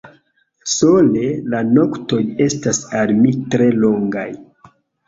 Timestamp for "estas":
2.49-2.83